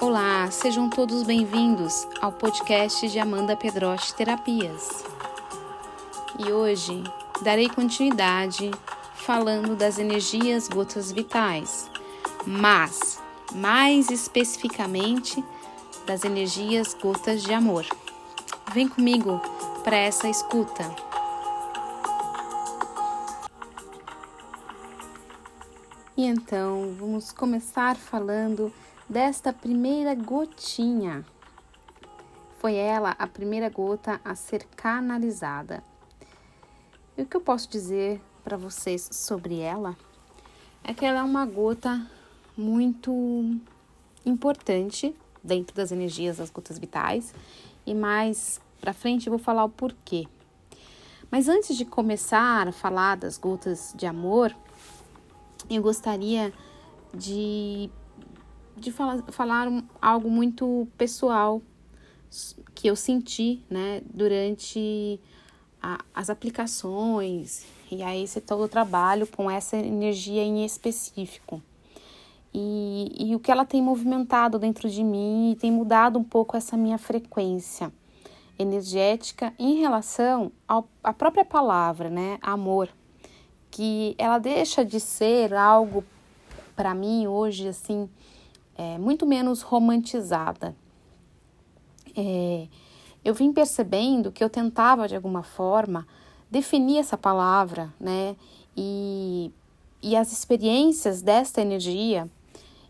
Olá, 0.00 0.50
sejam 0.50 0.88
todos 0.88 1.24
bem-vindos 1.24 2.08
ao 2.22 2.32
podcast 2.32 3.06
de 3.06 3.18
Amanda 3.18 3.54
Pedroche 3.54 4.14
Terapias. 4.14 5.04
E 6.38 6.50
hoje 6.50 7.04
darei 7.42 7.68
continuidade 7.68 8.70
falando 9.14 9.76
das 9.76 9.98
energias 9.98 10.68
gotas 10.68 11.12
vitais, 11.12 11.90
mas 12.46 13.20
mais 13.54 14.10
especificamente 14.10 15.44
das 16.06 16.24
energias 16.24 16.94
gotas 16.94 17.42
de 17.42 17.52
amor. 17.52 17.84
Vem 18.72 18.88
comigo 18.88 19.38
para 19.84 19.98
essa 19.98 20.30
escuta. 20.30 20.90
E 26.16 26.24
então, 26.24 26.94
vamos 26.98 27.32
começar 27.32 27.96
falando 27.96 28.72
desta 29.10 29.52
primeira 29.52 30.14
gotinha. 30.14 31.26
Foi 32.58 32.76
ela 32.76 33.16
a 33.18 33.26
primeira 33.26 33.68
gota 33.68 34.20
a 34.24 34.36
ser 34.36 34.64
canalizada. 34.76 35.82
E 37.18 37.22
o 37.22 37.26
que 37.26 37.36
eu 37.36 37.40
posso 37.40 37.68
dizer 37.68 38.20
para 38.44 38.56
vocês 38.56 39.08
sobre 39.10 39.58
ela 39.58 39.96
é 40.84 40.94
que 40.94 41.04
ela 41.04 41.18
é 41.18 41.22
uma 41.24 41.44
gota 41.44 42.06
muito 42.56 43.12
importante 44.24 45.12
dentro 45.42 45.74
das 45.74 45.90
energias 45.90 46.36
das 46.36 46.50
gotas 46.50 46.78
vitais 46.78 47.34
e 47.84 47.94
mais 47.94 48.60
para 48.80 48.92
frente 48.92 49.26
eu 49.26 49.32
vou 49.32 49.40
falar 49.40 49.64
o 49.64 49.68
porquê. 49.68 50.28
Mas 51.30 51.48
antes 51.48 51.76
de 51.76 51.84
começar 51.84 52.68
a 52.68 52.72
falar 52.72 53.16
das 53.16 53.36
gotas 53.36 53.92
de 53.96 54.06
amor, 54.06 54.54
eu 55.68 55.82
gostaria 55.82 56.52
de 57.12 57.90
de 58.80 58.90
falar, 58.90 59.22
falar 59.30 59.68
algo 60.00 60.30
muito 60.30 60.88
pessoal 60.96 61.62
que 62.74 62.88
eu 62.88 62.96
senti, 62.96 63.62
né, 63.68 64.02
durante 64.12 65.20
a, 65.82 65.98
as 66.14 66.30
aplicações 66.30 67.66
e 67.90 68.02
aí 68.02 68.22
esse 68.22 68.40
todo 68.40 68.64
o 68.64 68.68
trabalho 68.68 69.26
com 69.26 69.50
essa 69.50 69.76
energia 69.76 70.42
em 70.42 70.64
específico. 70.64 71.60
E, 72.52 73.12
e 73.18 73.36
o 73.36 73.40
que 73.40 73.50
ela 73.50 73.64
tem 73.64 73.82
movimentado 73.82 74.58
dentro 74.58 74.88
de 74.88 75.04
mim 75.04 75.52
e 75.52 75.56
tem 75.56 75.70
mudado 75.70 76.18
um 76.18 76.24
pouco 76.24 76.56
essa 76.56 76.76
minha 76.76 76.98
frequência 76.98 77.92
energética 78.58 79.54
em 79.58 79.76
relação 79.76 80.52
à 81.02 81.12
própria 81.12 81.44
palavra, 81.44 82.10
né, 82.10 82.38
amor, 82.42 82.88
que 83.70 84.14
ela 84.18 84.38
deixa 84.38 84.84
de 84.84 85.00
ser 85.00 85.54
algo 85.54 86.04
para 86.74 86.94
mim 86.94 87.26
hoje 87.26 87.68
assim 87.68 88.08
é, 88.80 88.96
muito 88.96 89.26
menos 89.26 89.60
romantizada. 89.60 90.74
É, 92.16 92.66
eu 93.22 93.34
vim 93.34 93.52
percebendo 93.52 94.32
que 94.32 94.42
eu 94.42 94.48
tentava 94.48 95.06
de 95.06 95.14
alguma 95.14 95.42
forma 95.42 96.06
definir 96.50 96.96
essa 96.96 97.18
palavra, 97.18 97.92
né? 98.00 98.34
E, 98.74 99.52
e 100.02 100.16
as 100.16 100.32
experiências 100.32 101.20
desta 101.20 101.60
energia. 101.60 102.26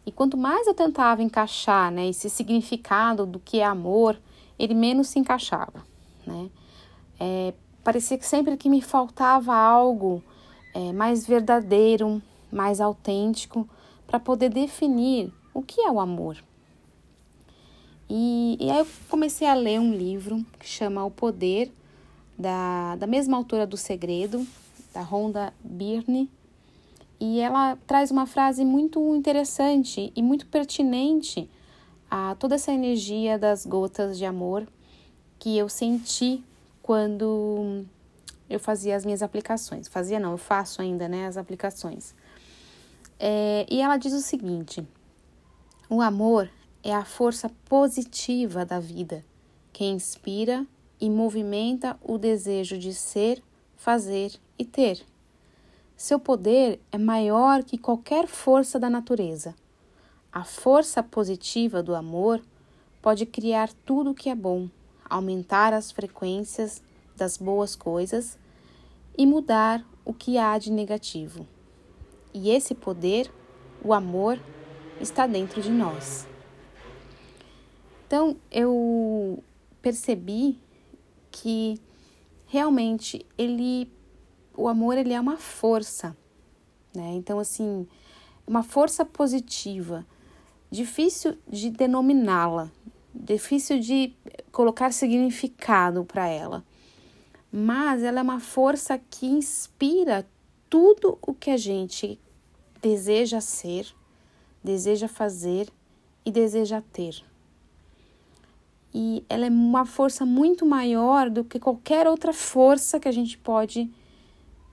E 0.07 0.13
quanto 0.13 0.37
mais 0.37 0.69
eu 0.69 0.75
tentava 0.75 1.25
encaixar, 1.25 1.91
né, 1.91 2.09
esse 2.09 2.31
significado 2.31 3.27
do 3.27 3.41
que 3.41 3.59
é 3.59 3.65
amor, 3.65 4.17
ele 4.59 4.75
menos 4.75 5.09
se 5.09 5.19
encaixava, 5.19 5.85
né? 6.25 6.49
É, 7.19 7.53
parecia 7.83 8.17
que 8.17 8.27
sempre 8.27 8.57
que 8.57 8.71
me 8.71 8.81
faltava 8.81 9.57
algo 9.57 10.23
é, 10.73 10.93
mais 10.93 11.27
verdadeiro, 11.27 12.23
mais 12.51 12.81
autêntico, 12.81 13.69
para 14.07 14.21
poder 14.21 14.51
definir 14.51 15.33
o 15.53 15.63
que 15.63 15.81
é 15.81 15.91
o 15.91 16.01
amor? 16.01 16.37
E, 18.09 18.57
e 18.61 18.71
aí 18.71 18.79
eu 18.79 18.87
comecei 19.09 19.47
a 19.47 19.55
ler 19.55 19.79
um 19.79 19.95
livro 19.95 20.45
que 20.59 20.67
chama 20.67 21.05
O 21.05 21.11
Poder, 21.11 21.73
da, 22.37 22.97
da 22.97 23.07
mesma 23.07 23.37
autora 23.37 23.67
do 23.67 23.77
Segredo, 23.77 24.47
da 24.93 25.03
Rhonda 25.03 25.53
Byrne, 25.63 26.29
e 27.21 27.39
ela 27.39 27.77
traz 27.87 28.11
uma 28.11 28.27
frase 28.27 28.65
muito 28.65 29.15
interessante 29.15 30.11
e 30.17 30.23
muito 30.23 30.47
pertinente 30.47 31.49
a 32.11 32.35
toda 32.35 32.55
essa 32.55 32.73
energia 32.73 33.39
das 33.39 33.65
gotas 33.65 34.19
de 34.19 34.25
amor 34.25 34.67
que 35.39 35.57
eu 35.57 35.69
senti 35.69 36.43
quando 36.83 37.85
eu 38.49 38.59
fazia 38.59 38.97
as 38.97 39.05
minhas 39.05 39.23
aplicações. 39.23 39.87
Fazia 39.87 40.19
não, 40.19 40.33
eu 40.33 40.39
faço 40.39 40.83
ainda, 40.83 41.09
né, 41.09 41.27
as 41.27 41.37
aplicações. 41.37 42.15
É, 43.19 43.67
e 43.71 43.81
ela 43.81 43.99
diz 43.99 44.13
o 44.13 44.21
seguinte: 44.21 44.85
o 45.91 46.01
amor 46.01 46.49
é 46.85 46.95
a 46.95 47.05
força 47.05 47.51
positiva 47.69 48.65
da 48.65 48.79
vida 48.79 49.25
que 49.73 49.85
inspira 49.85 50.65
e 51.01 51.11
movimenta 51.11 51.99
o 52.01 52.17
desejo 52.17 52.79
de 52.79 52.95
ser, 52.95 53.43
fazer 53.77 54.39
e 54.57 54.65
ter. 54.65 55.05
Seu 55.97 56.21
poder 56.21 56.81
é 56.93 56.99
maior 56.99 57.65
que 57.65 57.77
qualquer 57.77 58.29
força 58.29 58.79
da 58.79 58.89
natureza. 58.89 59.53
A 60.33 60.45
força 60.45 61.03
positiva 61.03 61.83
do 61.83 61.93
amor 61.93 62.41
pode 63.03 63.27
criar 63.27 63.69
tudo 63.85 64.11
o 64.11 64.15
que 64.15 64.29
é 64.29 64.35
bom, 64.35 64.69
aumentar 65.09 65.73
as 65.73 65.91
frequências 65.91 66.81
das 67.17 67.37
boas 67.37 67.75
coisas 67.75 68.39
e 69.19 69.27
mudar 69.27 69.85
o 70.05 70.15
que 70.15 70.39
há 70.39 70.57
de 70.57 70.71
negativo. 70.71 71.49
E 72.33 72.51
esse 72.51 72.77
poder, 72.77 73.29
o 73.83 73.93
amor, 73.93 74.39
está 75.01 75.27
dentro 75.27 75.61
de 75.63 75.71
nós. 75.71 76.27
Então 78.07 78.37
eu 78.51 79.43
percebi 79.81 80.59
que 81.31 81.81
realmente 82.47 83.25
ele 83.39 83.91
o 84.57 84.69
amor 84.69 84.99
ele 84.99 85.13
é 85.13 85.21
uma 85.21 85.37
força, 85.37 86.17
né? 86.95 87.13
Então 87.15 87.39
assim, 87.39 87.87
uma 88.47 88.63
força 88.63 89.05
positiva, 89.05 90.05
difícil 90.71 91.39
de 91.49 91.71
denominá-la, 91.71 92.71
difícil 93.15 93.79
de 93.79 94.13
colocar 94.51 94.93
significado 94.93 96.05
para 96.05 96.27
ela. 96.27 96.65
Mas 97.53 98.03
ela 98.03 98.21
é 98.21 98.23
uma 98.23 98.41
força 98.41 98.99
que 98.99 99.27
inspira 99.27 100.27
tudo 100.69 101.19
o 101.23 101.35
que 101.35 101.51
a 101.51 101.57
gente 101.57 102.19
deseja 102.81 103.41
ser, 103.41 103.93
deseja 104.63 105.09
fazer 105.09 105.69
e 106.25 106.31
deseja 106.31 106.83
ter. 106.93 107.23
E 108.93 109.25
ela 109.29 109.47
é 109.47 109.49
uma 109.49 109.87
força 109.87 110.27
muito 110.27 110.67
maior 110.67 111.31
do 111.31 111.45
que 111.45 111.61
qualquer 111.61 112.07
outra 112.09 112.33
força 112.33 112.99
que 112.99 113.09
a 113.09 113.13
gente 113.13 113.39
pode 113.39 113.91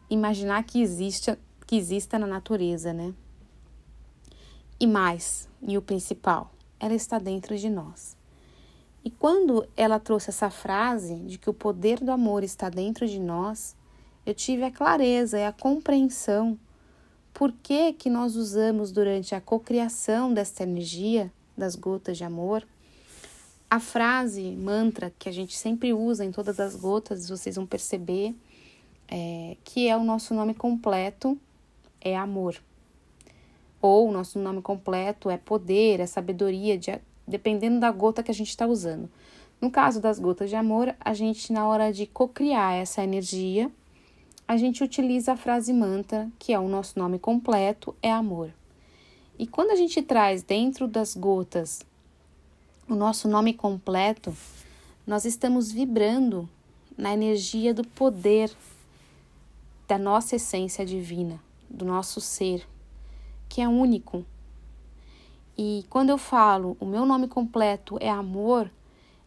imaginar 0.10 0.64
que 0.64 0.82
exista, 0.82 1.38
que 1.66 1.76
exista 1.76 2.18
na 2.18 2.26
natureza, 2.26 2.94
né? 2.94 3.14
E 4.80 4.88
mais, 4.88 5.48
e 5.62 5.78
o 5.78 5.82
principal, 5.82 6.52
ela 6.80 6.94
está 6.94 7.20
dentro 7.20 7.58
de 7.58 7.70
nós. 7.70 8.16
E 9.04 9.10
quando 9.10 9.68
ela 9.76 10.00
trouxe 10.00 10.30
essa 10.30 10.50
frase 10.50 11.16
de 11.16 11.38
que 11.38 11.50
o 11.50 11.54
poder 11.54 12.00
do 12.00 12.12
amor 12.12 12.44
está 12.44 12.70
dentro 12.70 13.08
de 13.08 13.20
nós, 13.20 13.76
eu 14.26 14.34
tive 14.34 14.64
a 14.64 14.72
clareza 14.72 15.40
e 15.40 15.46
a 15.46 15.54
compreensão 15.54 16.60
por 17.38 17.52
que, 17.52 17.94
que 17.94 18.10
nós 18.10 18.36
usamos 18.36 18.92
durante 18.92 19.36
a 19.36 19.40
cocriação 19.40 20.34
desta 20.34 20.64
energia 20.64 21.32
das 21.56 21.76
gotas 21.76 22.18
de 22.18 22.24
amor 22.24 22.66
a 23.70 23.80
frase 23.80 24.56
mantra 24.56 25.14
que 25.20 25.30
a 25.30 25.32
gente 25.32 25.56
sempre 25.56 25.94
usa 25.94 26.24
em 26.24 26.32
todas 26.32 26.60
as 26.60 26.76
gotas, 26.76 27.30
vocês 27.30 27.56
vão 27.56 27.66
perceber 27.66 28.34
é, 29.08 29.56
que 29.64 29.88
é 29.88 29.96
o 29.96 30.04
nosso 30.04 30.34
nome 30.34 30.54
completo 30.54 31.38
é 32.00 32.16
amor. 32.16 32.56
Ou 33.82 34.08
o 34.08 34.12
nosso 34.12 34.40
nome 34.40 34.62
completo 34.62 35.30
é 35.30 35.38
poder, 35.38 36.00
é 36.00 36.06
sabedoria, 36.06 36.78
de, 36.78 36.98
dependendo 37.28 37.80
da 37.80 37.92
gota 37.92 38.24
que 38.24 38.32
a 38.32 38.34
gente 38.34 38.50
está 38.50 38.66
usando. 38.66 39.10
No 39.60 39.70
caso 39.70 40.00
das 40.00 40.18
gotas 40.18 40.50
de 40.50 40.56
amor, 40.56 40.96
a 41.00 41.14
gente, 41.14 41.52
na 41.52 41.68
hora 41.68 41.92
de 41.92 42.06
cocriar 42.06 42.76
essa 42.76 43.04
energia, 43.04 43.70
a 44.48 44.56
gente 44.56 44.84
utiliza 44.84 45.34
a 45.34 45.38
frase 45.38 45.74
mantra, 45.74 46.32
que 46.40 46.54
é 46.54 46.60
o 46.60 46.70
nosso 46.70 46.98
nome 46.98 47.20
completo, 47.20 47.94
é 48.02 48.10
amor. 48.10 48.50
E 49.38 49.46
quando 49.46 49.72
a 49.72 49.76
gente 49.76 50.02
traz 50.02 50.42
dentro 50.42 50.88
das 50.88 51.14
gotas 51.14 51.82
o 52.88 52.96
nosso 52.96 53.28
nome 53.28 53.54
completo, 53.54 54.34
nós 55.06 55.26
estamos 55.26 55.72
vibrando 55.72 56.48
na 56.98 57.14
energia 57.14 57.74
do 57.74 57.86
poder 57.86 58.50
da 59.86 59.98
nossa 59.98 60.38
essência 60.38 60.86
divina, 60.86 61.42
do 61.70 61.84
nosso 61.84 62.22
ser, 62.22 62.66
que 63.50 63.62
é 63.62 63.68
único. 63.68 64.26
E 65.58 65.86
quando 65.90 66.10
eu 66.10 66.18
falo 66.18 66.78
o 66.80 66.86
meu 66.86 67.06
nome 67.06 67.28
completo 67.28 67.98
é 68.00 68.10
amor, 68.10 68.72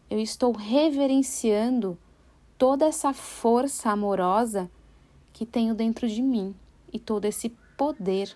eu 0.09 0.19
estou 0.19 0.51
reverenciando 0.51 1.97
toda 2.57 2.85
essa 2.85 3.13
força 3.13 3.91
amorosa 3.91 4.69
que 5.33 5.45
tenho 5.45 5.73
dentro 5.73 6.07
de 6.07 6.21
mim 6.21 6.55
e 6.91 6.99
todo 6.99 7.25
esse 7.25 7.49
poder. 7.77 8.35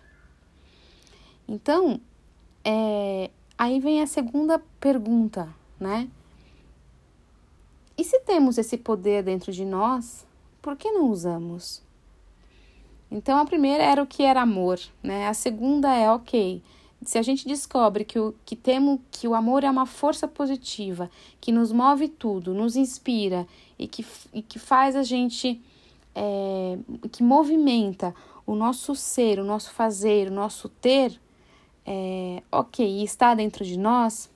Então, 1.47 1.99
é, 2.63 3.29
aí 3.57 3.79
vem 3.79 4.01
a 4.01 4.07
segunda 4.07 4.59
pergunta, 4.79 5.53
né? 5.79 6.09
E 7.97 8.03
se 8.03 8.19
temos 8.19 8.57
esse 8.57 8.77
poder 8.77 9.23
dentro 9.23 9.51
de 9.51 9.63
nós, 9.63 10.25
por 10.61 10.75
que 10.75 10.91
não 10.91 11.09
usamos? 11.09 11.81
Então 13.09 13.37
a 13.37 13.45
primeira 13.45 13.83
era 13.83 14.01
o 14.01 14.07
que 14.07 14.23
era 14.23 14.41
amor, 14.41 14.79
né? 15.01 15.27
A 15.27 15.33
segunda 15.33 15.93
é 15.93 16.11
ok. 16.11 16.61
Se 17.03 17.17
a 17.17 17.21
gente 17.21 17.47
descobre 17.47 18.03
que 18.03 18.17
o 18.17 18.33
que 18.43 18.55
temos 18.55 18.99
que 19.11 19.27
o 19.27 19.35
amor 19.35 19.63
é 19.63 19.69
uma 19.69 19.85
força 19.85 20.27
positiva, 20.27 21.09
que 21.39 21.51
nos 21.51 21.71
move 21.71 22.07
tudo, 22.07 22.53
nos 22.53 22.75
inspira 22.75 23.47
e 23.77 23.87
que, 23.87 24.05
e 24.33 24.41
que 24.41 24.57
faz 24.57 24.95
a 24.95 25.03
gente 25.03 25.61
é, 26.15 26.79
que 27.11 27.21
movimenta 27.21 28.15
o 28.45 28.55
nosso 28.55 28.95
ser, 28.95 29.39
o 29.39 29.43
nosso 29.43 29.71
fazer, 29.71 30.29
o 30.29 30.33
nosso 30.33 30.69
ter, 30.69 31.19
é, 31.85 32.41
ok, 32.51 33.03
está 33.03 33.35
dentro 33.35 33.65
de 33.65 33.77
nós, 33.77 34.31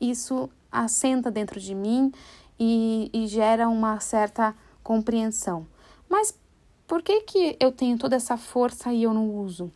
isso 0.00 0.48
assenta 0.72 1.30
dentro 1.30 1.60
de 1.60 1.74
mim 1.74 2.12
e, 2.58 3.10
e 3.12 3.26
gera 3.26 3.68
uma 3.68 4.00
certa 4.00 4.54
compreensão. 4.82 5.66
Mas 6.08 6.36
por 6.86 7.02
que, 7.02 7.20
que 7.20 7.56
eu 7.60 7.70
tenho 7.70 7.98
toda 7.98 8.16
essa 8.16 8.36
força 8.36 8.92
e 8.92 9.02
eu 9.02 9.12
não 9.12 9.30
uso? 9.30 9.70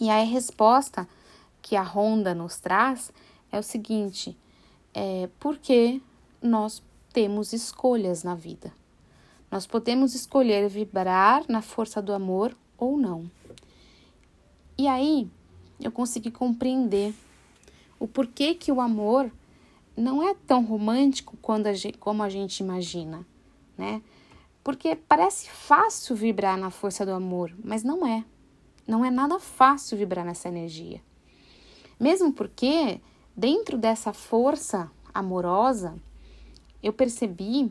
E 0.00 0.08
aí 0.08 0.22
a 0.22 0.30
resposta 0.30 1.06
que 1.60 1.76
a 1.76 1.82
Honda 1.82 2.34
nos 2.34 2.58
traz 2.58 3.12
é 3.50 3.58
o 3.58 3.62
seguinte: 3.62 4.36
é 4.94 5.28
porque 5.38 6.00
nós 6.40 6.82
temos 7.12 7.52
escolhas 7.52 8.24
na 8.24 8.34
vida. 8.34 8.72
Nós 9.52 9.66
podemos 9.66 10.14
escolher 10.14 10.66
vibrar 10.66 11.44
na 11.46 11.60
força 11.60 12.00
do 12.00 12.14
amor 12.14 12.56
ou 12.78 12.96
não. 12.96 13.30
E 14.78 14.88
aí 14.88 15.30
eu 15.78 15.92
consegui 15.92 16.30
compreender 16.30 17.12
o 18.00 18.08
porquê 18.08 18.54
que 18.54 18.72
o 18.72 18.80
amor 18.80 19.30
não 19.94 20.26
é 20.26 20.34
tão 20.46 20.64
romântico 20.64 21.36
quando 21.42 21.66
a 21.66 21.74
gente, 21.74 21.98
como 21.98 22.22
a 22.22 22.30
gente 22.30 22.60
imagina, 22.60 23.26
né? 23.76 24.00
Porque 24.64 24.96
parece 24.96 25.50
fácil 25.50 26.16
vibrar 26.16 26.56
na 26.56 26.70
força 26.70 27.04
do 27.04 27.12
amor, 27.12 27.54
mas 27.62 27.82
não 27.82 28.06
é. 28.06 28.24
Não 28.88 29.04
é 29.04 29.10
nada 29.10 29.38
fácil 29.38 29.98
vibrar 29.98 30.24
nessa 30.24 30.48
energia. 30.48 31.02
Mesmo 32.00 32.32
porque, 32.32 33.02
dentro 33.36 33.76
dessa 33.76 34.14
força 34.14 34.90
amorosa, 35.12 35.94
eu 36.82 36.92
percebi, 36.92 37.70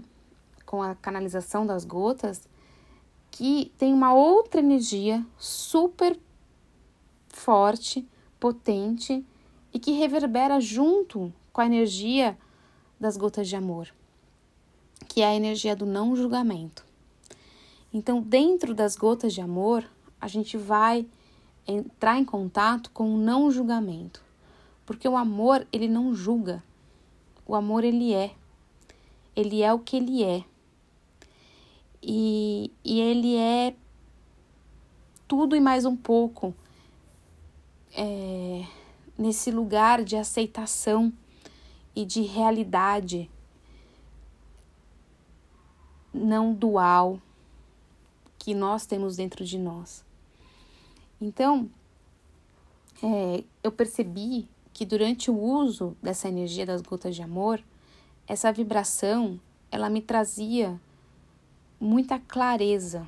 com 0.71 0.81
a 0.81 0.95
canalização 0.95 1.65
das 1.65 1.83
gotas, 1.83 2.47
que 3.29 3.71
tem 3.77 3.93
uma 3.93 4.13
outra 4.13 4.61
energia 4.61 5.25
super 5.37 6.17
forte, 7.29 8.07
potente 8.39 9.25
e 9.73 9.79
que 9.79 9.91
reverbera 9.91 10.59
junto 10.59 11.31
com 11.51 11.61
a 11.61 11.65
energia 11.65 12.37
das 12.99 13.17
gotas 13.17 13.47
de 13.47 13.55
amor 13.55 13.91
que 15.07 15.21
é 15.21 15.25
a 15.25 15.35
energia 15.35 15.75
do 15.75 15.85
não 15.85 16.15
julgamento. 16.15 16.85
Então, 17.93 18.21
dentro 18.21 18.73
das 18.73 18.95
gotas 18.95 19.33
de 19.33 19.41
amor, 19.41 19.83
a 20.21 20.27
gente 20.27 20.55
vai 20.55 21.05
entrar 21.67 22.17
em 22.17 22.23
contato 22.23 22.89
com 22.91 23.13
o 23.13 23.17
não 23.17 23.51
julgamento. 23.51 24.23
Porque 24.85 25.07
o 25.07 25.17
amor, 25.17 25.67
ele 25.71 25.89
não 25.89 26.13
julga. 26.15 26.63
O 27.45 27.55
amor, 27.55 27.83
ele 27.83 28.13
é. 28.13 28.31
Ele 29.35 29.61
é 29.61 29.73
o 29.73 29.79
que 29.79 29.97
ele 29.97 30.23
é. 30.23 30.45
E, 32.01 32.71
e 32.83 32.99
ele 32.99 33.35
é 33.35 33.75
tudo 35.27 35.55
e 35.55 35.59
mais 35.59 35.85
um 35.85 35.95
pouco 35.95 36.53
é, 37.95 38.65
nesse 39.17 39.51
lugar 39.51 40.03
de 40.03 40.15
aceitação 40.15 41.13
e 41.95 42.05
de 42.05 42.21
realidade 42.21 43.29
não 46.13 46.53
dual 46.53 47.19
que 48.37 48.53
nós 48.53 48.85
temos 48.85 49.15
dentro 49.15 49.45
de 49.45 49.57
nós. 49.57 50.03
Então, 51.19 51.69
é, 53.03 53.43
eu 53.63 53.71
percebi 53.71 54.47
que 54.73 54.85
durante 54.85 55.29
o 55.29 55.39
uso 55.39 55.95
dessa 56.01 56.27
energia 56.27 56.65
das 56.65 56.81
gotas 56.81 57.15
de 57.15 57.21
amor, 57.21 57.63
essa 58.27 58.51
vibração 58.51 59.39
ela 59.69 59.89
me 59.89 60.01
trazia 60.01 60.79
muita 61.81 62.19
clareza 62.19 63.07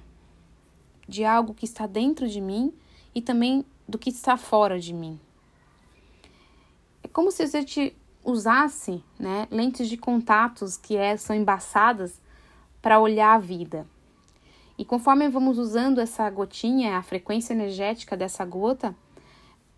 de 1.08 1.24
algo 1.24 1.54
que 1.54 1.66
está 1.66 1.86
dentro 1.86 2.28
de 2.28 2.42
mim 2.42 2.74
e 3.14 3.22
também 3.22 3.64
do 3.88 4.00
que 4.00 4.10
está 4.10 4.36
fora 4.36 4.80
de 4.80 4.94
mim. 4.94 5.20
É 7.04 7.08
como 7.08 7.32
se 7.32 7.44
a 7.44 7.46
gente 7.46 7.96
usasse 8.26 9.04
né, 9.20 9.48
lentes 9.52 9.88
de 9.88 9.96
contatos 9.96 10.76
que 10.76 10.98
é, 10.98 11.16
são 11.16 11.36
embaçadas 11.36 12.20
para 12.82 13.00
olhar 13.00 13.36
a 13.36 13.40
vida. 13.40 13.86
E 14.78 14.84
conforme 14.84 15.30
vamos 15.30 15.60
usando 15.60 16.02
essa 16.02 16.28
gotinha, 16.32 16.98
a 16.98 17.04
frequência 17.04 17.54
energética 17.54 18.18
dessa 18.18 18.44
gota, 18.44 18.96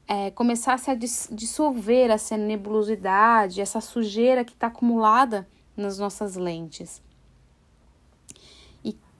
é, 0.07 0.31
começasse 0.31 0.89
a 0.89 0.95
dissolver 0.95 2.12
essa 2.12 2.38
nebulosidade, 2.38 3.59
essa 3.59 3.81
sujeira 3.81 4.45
que 4.45 4.53
está 4.53 4.68
acumulada 4.68 5.48
nas 5.75 5.98
nossas 6.00 6.36
lentes. 6.36 7.03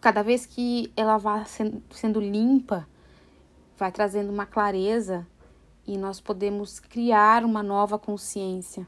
Cada 0.06 0.22
vez 0.22 0.46
que 0.46 0.94
ela 0.96 1.18
vai 1.18 1.44
sendo 1.90 2.20
limpa, 2.20 2.88
vai 3.76 3.92
trazendo 3.92 4.32
uma 4.32 4.46
clareza 4.46 5.26
e 5.84 5.98
nós 5.98 6.22
podemos 6.22 6.80
criar 6.80 7.44
uma 7.44 7.64
nova 7.64 7.98
consciência. 7.98 8.88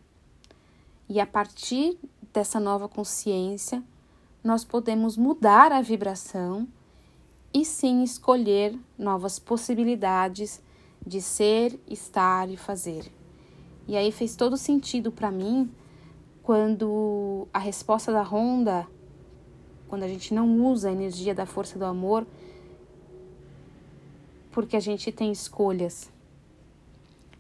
E 1.09 1.19
a 1.19 1.25
partir 1.25 1.97
dessa 2.31 2.59
nova 2.59 2.87
consciência, 2.87 3.83
nós 4.43 4.63
podemos 4.63 5.17
mudar 5.17 5.71
a 5.71 5.81
vibração 5.81 6.67
e 7.51 7.65
sim 7.65 8.03
escolher 8.03 8.79
novas 8.95 9.39
possibilidades 9.39 10.61
de 11.03 11.19
ser, 11.19 11.79
estar 11.87 12.47
e 12.47 12.55
fazer. 12.55 13.11
E 13.87 13.97
aí 13.97 14.11
fez 14.11 14.35
todo 14.35 14.55
sentido 14.55 15.11
para 15.11 15.31
mim 15.31 15.67
quando 16.43 17.47
a 17.51 17.57
resposta 17.57 18.11
da 18.11 18.21
Honda, 18.21 18.87
quando 19.87 20.03
a 20.03 20.07
gente 20.07 20.33
não 20.33 20.65
usa 20.65 20.89
a 20.89 20.91
energia 20.91 21.33
da 21.33 21.45
força 21.45 21.77
do 21.77 21.85
amor, 21.85 22.25
porque 24.51 24.75
a 24.75 24.79
gente 24.79 25.11
tem 25.11 25.31
escolhas. 25.31 26.09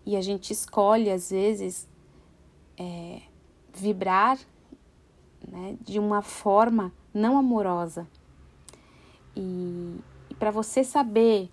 E 0.05 0.15
a 0.15 0.21
gente 0.21 0.53
escolhe, 0.53 1.09
às 1.09 1.31
vezes, 1.31 1.87
é, 2.77 3.21
vibrar 3.73 4.39
né, 5.47 5.75
de 5.81 5.99
uma 5.99 6.21
forma 6.21 6.93
não 7.13 7.37
amorosa. 7.37 8.07
E, 9.35 9.99
e 10.29 10.33
para 10.35 10.51
você 10.51 10.83
saber 10.83 11.49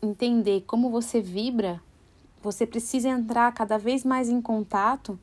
entender 0.00 0.62
como 0.66 0.90
você 0.90 1.20
vibra, 1.20 1.82
você 2.42 2.66
precisa 2.66 3.08
entrar 3.08 3.52
cada 3.52 3.76
vez 3.76 4.04
mais 4.04 4.28
em 4.28 4.40
contato 4.40 5.18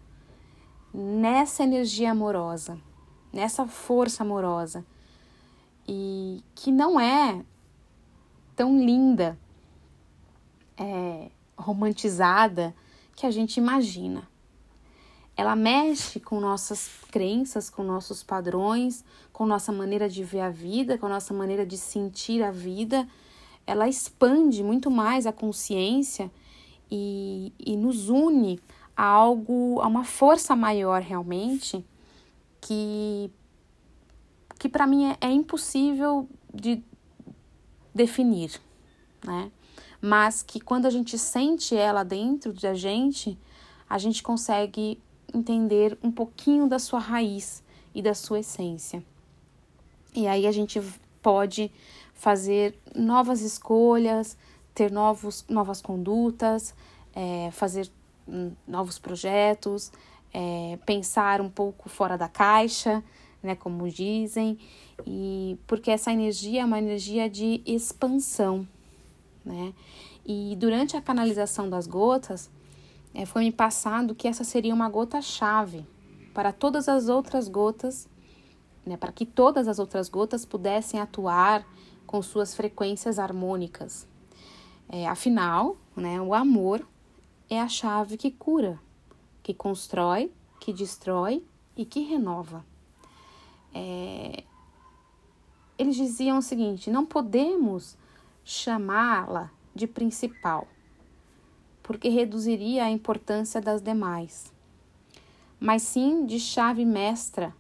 nessa 0.94 1.64
energia 1.64 2.12
amorosa, 2.12 2.78
nessa 3.34 3.68
força 3.68 4.24
amorosa. 4.24 4.86
E 5.88 6.42
que 6.56 6.72
não 6.72 7.00
é 7.00 7.44
tão 8.56 8.78
linda, 8.80 9.38
é, 10.78 11.30
romantizada 11.58 12.74
que 13.16 13.26
a 13.26 13.32
gente 13.32 13.58
imagina 13.58 14.32
ela 15.36 15.56
mexe 15.56 16.20
com 16.20 16.40
nossas 16.40 16.90
crenças, 17.12 17.70
com 17.70 17.84
nossos 17.84 18.24
padrões, 18.24 19.04
com 19.32 19.46
nossa 19.46 19.72
maneira 19.72 20.08
de 20.08 20.24
ver 20.24 20.42
a 20.42 20.50
vida, 20.50 20.98
com 20.98 21.08
nossa 21.08 21.34
maneira 21.34 21.66
de 21.66 21.78
sentir 21.78 22.44
a 22.44 22.52
vida. 22.52 23.08
Ela 23.66 23.88
expande 23.88 24.64
muito 24.64 24.92
mais 24.92 25.26
a 25.26 25.32
consciência 25.32 26.32
e, 26.90 27.52
e 27.60 27.76
nos 27.76 28.10
une 28.10 28.60
a 28.96 29.06
algo, 29.06 29.80
a 29.82 29.88
uma 29.88 30.04
força 30.04 30.56
maior 30.56 31.02
realmente, 31.02 31.84
que, 32.64 33.30
que 34.58 34.70
para 34.70 34.88
mim 34.88 35.06
é, 35.06 35.18
é 35.20 35.32
impossível 35.32 36.28
de 36.54 36.82
definir, 37.94 38.60
né? 39.24 39.52
Mas 40.02 40.42
que 40.42 40.60
quando 40.60 40.86
a 40.86 40.90
gente 40.90 41.18
sente 41.18 41.76
ela 41.76 42.04
dentro 42.04 42.54
da 42.54 42.74
gente, 42.74 43.38
a 43.90 43.98
gente 43.98 44.24
consegue 44.24 45.00
entender 45.34 45.98
um 46.02 46.12
pouquinho 46.12 46.68
da 46.68 46.80
sua 46.80 47.00
raiz 47.00 47.64
e 47.94 48.02
da 48.02 48.14
sua 48.14 48.40
essência. 48.40 49.04
E 50.14 50.28
aí 50.28 50.46
a 50.46 50.52
gente 50.52 50.82
pode 51.22 51.72
fazer 52.14 52.78
novas 52.96 53.42
escolhas, 53.42 54.38
ter 54.74 54.92
novos, 54.92 55.46
novas 55.50 55.82
condutas, 55.82 56.74
é, 57.16 57.50
fazer 57.52 57.90
hum, 58.28 58.52
novos 58.68 59.00
projetos, 59.00 59.92
é, 60.34 60.80
pensar 60.86 61.40
um 61.40 61.50
pouco 61.50 61.88
fora 61.88 62.18
da 62.18 62.28
caixa, 62.28 63.04
né, 63.42 63.56
como 63.56 63.88
dizem, 63.90 64.58
e 65.06 65.58
porque 65.68 65.92
essa 65.92 66.12
energia 66.12 66.62
é 66.62 66.66
uma 66.66 66.80
energia 66.80 67.30
de 67.30 67.62
expansão, 67.66 68.68
né? 69.46 69.74
E 70.26 70.56
durante 70.58 70.96
a 70.96 71.02
canalização 71.02 71.70
das 71.70 71.86
gotas, 71.86 72.50
é, 73.14 73.26
foi 73.26 73.44
me 73.44 73.52
passado 73.52 74.16
que 74.16 74.28
essa 74.28 74.46
seria 74.46 74.74
uma 74.74 74.90
gota-chave 74.90 75.86
para 76.34 76.54
todas 76.54 76.88
as 76.88 77.10
outras 77.10 77.50
gotas, 77.50 78.08
né, 78.86 78.98
para 78.98 79.12
que 79.12 79.26
todas 79.26 79.68
as 79.68 79.80
outras 79.80 80.10
gotas 80.10 80.46
pudessem 80.46 81.00
atuar 81.00 81.68
com 82.08 82.22
suas 82.22 82.56
frequências 82.56 83.20
harmônicas. 83.20 84.08
É, 84.90 85.08
afinal, 85.08 85.78
né, 85.96 86.22
o 86.22 86.34
amor 86.34 86.88
é 87.50 87.60
a 87.60 87.68
chave 87.68 88.18
que 88.18 88.32
cura, 88.32 88.80
que 89.44 89.54
constrói, 89.54 90.32
que 90.60 90.72
destrói 90.74 91.44
e 91.76 91.86
que 91.86 92.00
renova. 92.00 92.66
É, 93.76 94.44
eles 95.78 95.96
diziam 95.96 96.38
o 96.38 96.42
seguinte: 96.42 96.90
não 96.90 97.06
podemos 97.06 97.98
chamá-la 98.46 99.52
de 99.76 99.86
principal, 99.86 100.68
porque 101.84 102.08
reduziria 102.08 102.86
a 102.86 102.90
importância 102.90 103.60
das 103.60 103.82
demais, 103.82 104.52
mas 105.60 105.82
sim 105.82 106.26
de 106.26 106.40
chave 106.40 106.86
mestra 106.86 107.54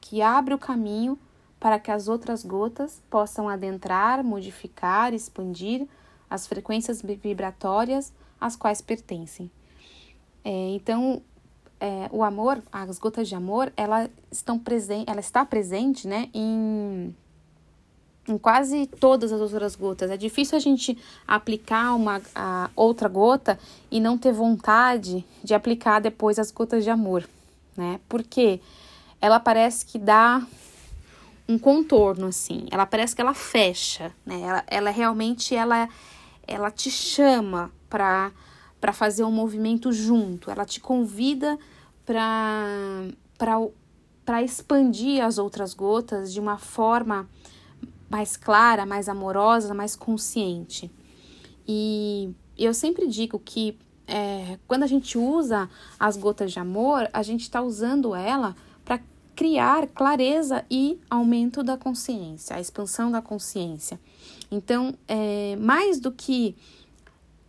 que 0.00 0.22
abre 0.22 0.54
o 0.54 0.58
caminho 0.58 1.18
para 1.58 1.80
que 1.80 1.90
as 1.90 2.06
outras 2.06 2.44
gotas 2.44 3.02
possam 3.10 3.48
adentrar, 3.48 4.22
modificar, 4.22 5.12
expandir 5.12 5.86
as 6.28 6.46
frequências 6.46 7.02
vibratórias 7.02 8.12
às 8.40 8.54
quais 8.54 8.80
pertencem. 8.80 9.50
É, 10.48 10.68
então, 10.68 11.20
é, 11.80 12.08
o 12.12 12.22
amor, 12.22 12.62
as 12.70 13.00
gotas 13.00 13.28
de 13.28 13.34
amor, 13.34 13.72
ela, 13.76 14.08
estão 14.30 14.56
presen 14.56 15.02
ela 15.08 15.18
está 15.18 15.44
presente 15.44 16.06
né, 16.06 16.28
em 16.32 17.12
em 18.28 18.38
quase 18.38 18.86
todas 18.86 19.32
as 19.32 19.40
outras 19.40 19.74
gotas. 19.74 20.08
É 20.08 20.16
difícil 20.16 20.56
a 20.56 20.60
gente 20.60 20.96
aplicar 21.26 21.94
uma 21.94 22.20
a 22.34 22.70
outra 22.76 23.08
gota 23.08 23.58
e 23.90 23.98
não 23.98 24.16
ter 24.16 24.32
vontade 24.32 25.24
de 25.42 25.52
aplicar 25.52 26.00
depois 26.00 26.38
as 26.38 26.52
gotas 26.52 26.84
de 26.84 26.90
amor, 26.90 27.28
né? 27.76 27.98
Porque 28.08 28.60
ela 29.20 29.40
parece 29.40 29.84
que 29.84 29.98
dá 29.98 30.44
um 31.48 31.58
contorno 31.58 32.28
assim. 32.28 32.66
Ela 32.70 32.86
parece 32.86 33.14
que 33.16 33.20
ela 33.20 33.34
fecha, 33.34 34.12
né? 34.24 34.40
Ela, 34.40 34.64
ela 34.68 34.90
realmente 34.90 35.56
ela 35.56 35.88
ela 36.46 36.70
te 36.70 36.90
chama 36.90 37.72
para 37.88 38.32
para 38.80 38.92
fazer 38.92 39.24
um 39.24 39.32
movimento 39.32 39.92
junto. 39.92 40.50
Ela 40.50 40.64
te 40.64 40.80
convida 40.80 41.58
para 42.04 43.12
expandir 44.42 45.24
as 45.24 45.38
outras 45.38 45.74
gotas 45.74 46.32
de 46.32 46.40
uma 46.40 46.58
forma 46.58 47.28
mais 48.08 48.36
clara, 48.36 48.86
mais 48.86 49.08
amorosa, 49.08 49.74
mais 49.74 49.96
consciente. 49.96 50.90
E 51.66 52.32
eu 52.56 52.72
sempre 52.72 53.06
digo 53.08 53.38
que 53.38 53.76
é, 54.06 54.58
quando 54.68 54.84
a 54.84 54.86
gente 54.86 55.18
usa 55.18 55.68
as 55.98 56.16
gotas 56.16 56.52
de 56.52 56.58
amor, 56.60 57.08
a 57.12 57.22
gente 57.22 57.42
está 57.42 57.60
usando 57.60 58.14
ela 58.14 58.54
para 58.84 59.00
criar 59.34 59.88
clareza 59.88 60.64
e 60.70 60.98
aumento 61.10 61.62
da 61.62 61.76
consciência, 61.76 62.56
a 62.56 62.60
expansão 62.60 63.10
da 63.10 63.20
consciência. 63.20 63.98
Então, 64.50 64.94
é, 65.08 65.56
mais 65.56 65.98
do 65.98 66.12
que 66.12 66.56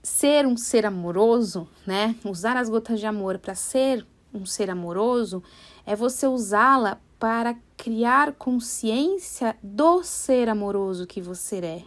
ser 0.07 0.47
um 0.47 0.55
ser 0.55 0.85
amoroso, 0.85 1.67
né? 1.85 2.15
Usar 2.23 2.55
as 2.55 2.69
gotas 2.69 2.97
de 2.97 3.05
amor 3.05 3.37
para 3.37 3.53
ser 3.53 4.07
um 4.33 4.45
ser 4.45 4.69
amoroso 4.69 5.43
é 5.85 5.97
você 5.97 6.25
usá-la 6.25 7.01
para 7.19 7.57
criar 7.75 8.31
consciência 8.33 9.57
do 9.61 10.01
ser 10.03 10.47
amoroso 10.47 11.05
que 11.05 11.21
você 11.21 11.57
é, 11.57 11.83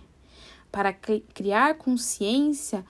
para 0.70 0.92
criar 0.92 1.78
consciência 1.78 2.84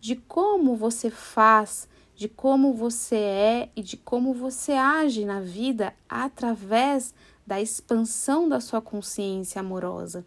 de 0.00 0.14
como 0.14 0.76
você 0.76 1.10
faz, 1.10 1.88
de 2.14 2.28
como 2.28 2.72
você 2.72 3.16
é 3.16 3.70
e 3.74 3.82
de 3.82 3.96
como 3.96 4.32
você 4.32 4.72
age 4.72 5.24
na 5.24 5.40
vida 5.40 5.94
através 6.08 7.12
da 7.44 7.60
expansão 7.60 8.48
da 8.48 8.60
sua 8.60 8.80
consciência 8.80 9.60
amorosa, 9.60 10.24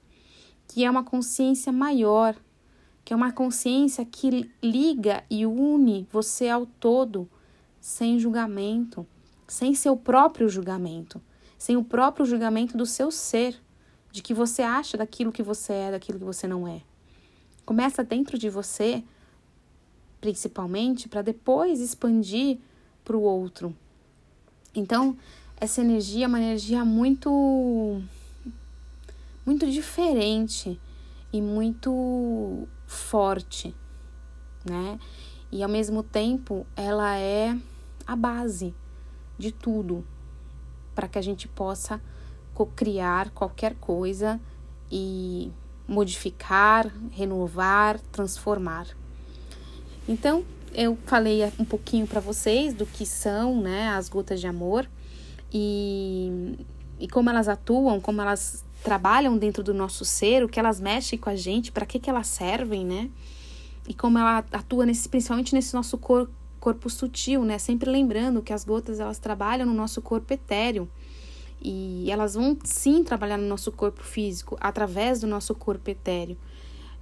que 0.67 0.83
é 0.83 0.91
uma 0.91 1.03
consciência 1.03 1.71
maior, 1.71 2.35
que 3.09 3.13
é 3.13 3.15
uma 3.15 3.31
consciência 3.31 4.05
que 4.05 4.53
liga 4.61 5.23
e 5.31 5.43
une 5.43 6.07
você 6.11 6.47
ao 6.47 6.67
todo, 6.67 7.27
sem 7.81 8.19
julgamento, 8.19 9.03
sem 9.47 9.73
seu 9.73 9.97
próprio 9.97 10.47
julgamento 10.47 11.19
sem 11.57 11.75
o 11.75 11.83
próprio 11.83 12.23
julgamento 12.23 12.77
do 12.77 12.85
seu 12.85 13.09
ser, 13.09 13.59
de 14.11 14.21
que 14.21 14.31
você 14.31 14.61
acha 14.61 14.95
daquilo 14.95 15.31
que 15.31 15.41
você 15.41 15.73
é, 15.73 15.91
daquilo 15.91 16.19
que 16.19 16.23
você 16.23 16.47
não 16.47 16.67
é. 16.67 16.83
Começa 17.65 18.03
dentro 18.03 18.37
de 18.37 18.47
você, 18.47 19.03
principalmente, 20.21 21.09
para 21.09 21.23
depois 21.23 21.81
expandir 21.81 22.59
para 23.03 23.17
o 23.17 23.21
outro. 23.21 23.75
Então, 24.75 25.17
essa 25.57 25.81
energia 25.81 26.25
é 26.25 26.27
uma 26.27 26.39
energia 26.39 26.85
muito 26.85 28.01
muito 29.43 29.65
diferente 29.67 30.79
e 31.33 31.41
muito 31.41 32.67
forte, 32.89 33.75
né? 34.65 34.99
E 35.51 35.61
ao 35.61 35.69
mesmo 35.69 36.01
tempo, 36.01 36.65
ela 36.75 37.15
é 37.17 37.55
a 38.05 38.15
base 38.15 38.73
de 39.37 39.51
tudo, 39.51 40.03
para 40.95 41.07
que 41.07 41.17
a 41.17 41.21
gente 41.21 41.47
possa 41.47 42.01
criar 42.75 43.29
qualquer 43.29 43.75
coisa 43.75 44.37
e 44.91 45.49
modificar, 45.87 46.91
renovar, 47.11 47.99
transformar. 48.11 48.87
Então, 50.07 50.43
eu 50.73 50.97
falei 51.05 51.45
um 51.57 51.63
pouquinho 51.63 52.05
para 52.05 52.19
vocês 52.19 52.73
do 52.73 52.85
que 52.85 53.05
são, 53.05 53.61
né, 53.61 53.89
as 53.89 54.09
gotas 54.09 54.41
de 54.41 54.47
amor 54.47 54.89
e, 55.53 56.57
e 56.99 57.07
como 57.07 57.29
elas 57.29 57.47
atuam, 57.47 58.01
como 58.01 58.21
elas 58.21 58.65
trabalham 58.83 59.37
dentro 59.37 59.63
do 59.63 59.73
nosso 59.73 60.05
ser, 60.05 60.43
o 60.43 60.49
que 60.49 60.59
elas 60.59 60.79
mexem 60.79 61.19
com 61.19 61.29
a 61.29 61.35
gente, 61.35 61.71
para 61.71 61.85
que 61.85 61.99
que 61.99 62.09
elas 62.09 62.27
servem, 62.27 62.85
né? 62.85 63.09
E 63.87 63.93
como 63.93 64.17
ela 64.17 64.43
atua 64.51 64.85
nesse, 64.85 65.09
principalmente 65.09 65.53
nesse 65.53 65.73
nosso 65.73 65.97
cor, 65.97 66.29
corpo 66.59 66.89
sutil, 66.89 67.43
né? 67.43 67.57
Sempre 67.57 67.89
lembrando 67.89 68.41
que 68.41 68.53
as 68.53 68.63
gotas 68.63 68.99
elas 68.99 69.19
trabalham 69.19 69.65
no 69.65 69.73
nosso 69.73 70.01
corpo 70.01 70.31
etéreo 70.33 70.87
e 71.61 72.09
elas 72.09 72.35
vão 72.35 72.57
sim 72.63 73.03
trabalhar 73.03 73.37
no 73.37 73.47
nosso 73.47 73.71
corpo 73.71 74.03
físico 74.03 74.57
através 74.61 75.19
do 75.19 75.27
nosso 75.27 75.53
corpo 75.53 75.89
etéreo. 75.89 76.37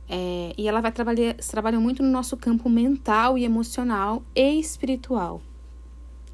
É, 0.09 0.53
e 0.57 0.67
ela 0.67 0.79
vai 0.79 0.91
trabalhar, 0.91 1.35
trabalham 1.35 1.81
muito 1.81 2.01
no 2.01 2.09
nosso 2.09 2.37
campo 2.37 2.69
mental 2.69 3.37
e 3.37 3.43
emocional 3.43 4.23
e 4.33 4.59
espiritual. 4.59 5.41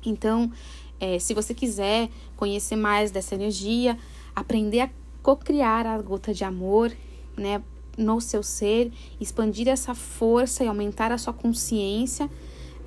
Então, 0.06 0.52
é, 1.00 1.18
se 1.20 1.34
você 1.34 1.54
quiser 1.54 2.10
conhecer 2.38 2.76
mais 2.76 3.10
dessa 3.10 3.36
energia, 3.36 3.98
aprender 4.36 4.82
a 4.82 4.90
co-criar 5.24 5.88
a 5.88 6.00
gota 6.02 6.34
de 6.34 6.44
amor, 6.44 6.92
né, 7.36 7.64
no 7.98 8.20
seu 8.20 8.44
ser, 8.44 8.92
expandir 9.20 9.68
essa 9.70 9.96
força 9.96 10.64
e 10.64 10.68
aumentar 10.68 11.12
a 11.12 11.18
sua 11.18 11.34
consciência, 11.34 12.30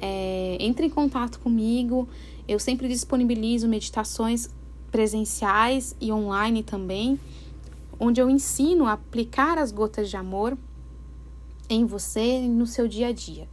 é, 0.01 0.59
entre 0.61 0.87
em 0.87 0.91
contato 0.91 1.41
comigo. 1.41 2.07
Eu 2.47 2.61
sempre 2.61 2.87
disponibilizo 2.87 3.67
meditações 3.67 4.51
presenciais 4.93 5.97
e 6.01 6.13
online 6.13 6.63
também, 6.63 7.19
onde 7.99 8.21
eu 8.21 8.29
ensino 8.29 8.85
a 8.87 8.93
aplicar 8.93 9.59
as 9.59 9.73
gotas 9.73 10.11
de 10.11 10.17
amor 10.17 10.57
em 11.69 11.85
você 11.87 12.41
no 12.41 12.67
seu 12.67 12.87
dia 12.87 13.09
a 13.09 13.13
dia. 13.13 13.49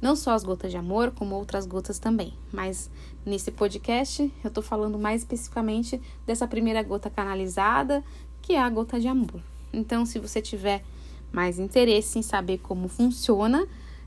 Não 0.00 0.16
só 0.16 0.32
as 0.32 0.42
gotas 0.42 0.70
de 0.70 0.76
amor, 0.76 1.10
como 1.10 1.34
outras 1.34 1.66
gotas 1.66 1.98
também. 1.98 2.32
Mas 2.52 2.90
nesse 3.24 3.50
podcast 3.50 4.32
eu 4.42 4.50
tô 4.50 4.62
falando 4.62 4.98
mais 4.98 5.22
especificamente 5.22 6.00
dessa 6.26 6.46
primeira 6.46 6.82
gota 6.82 7.10
canalizada, 7.10 8.02
que 8.40 8.54
é 8.54 8.60
a 8.60 8.68
gota 8.70 8.98
de 8.98 9.08
amor. 9.08 9.42
Então, 9.72 10.06
se 10.06 10.18
você 10.18 10.40
tiver 10.40 10.82
mais 11.30 11.58
interesse 11.58 12.18
em 12.18 12.22
saber 12.22 12.58
como 12.58 12.88
funciona, 12.88 13.66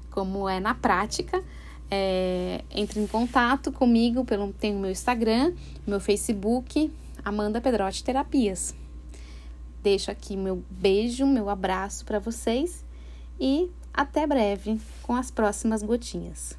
como 0.09 0.49
é 0.49 0.59
na 0.59 0.73
prática, 0.75 1.43
é, 1.89 2.63
entre 2.71 2.99
em 2.99 3.07
contato 3.07 3.71
comigo 3.71 4.25
pelo 4.25 4.51
tem 4.51 4.75
o 4.75 4.79
meu 4.79 4.91
Instagram, 4.91 5.53
meu 5.85 5.99
Facebook, 5.99 6.91
Amanda 7.23 7.61
Pedrotti 7.61 8.03
Terapias. 8.03 8.75
Deixo 9.81 10.09
aqui 10.09 10.35
meu 10.35 10.63
beijo, 10.69 11.25
meu 11.25 11.49
abraço 11.49 12.05
para 12.05 12.19
vocês 12.19 12.83
e 13.39 13.69
até 13.93 14.25
breve 14.25 14.79
com 15.01 15.15
as 15.15 15.29
próximas 15.29 15.83
gotinhas. 15.83 16.57